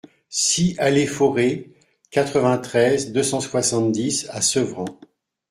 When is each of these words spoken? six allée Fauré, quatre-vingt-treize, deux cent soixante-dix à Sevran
six 0.29 0.73
allée 0.79 1.05
Fauré, 1.05 1.69
quatre-vingt-treize, 2.09 3.11
deux 3.11 3.21
cent 3.21 3.39
soixante-dix 3.39 4.25
à 4.31 4.41
Sevran 4.41 4.85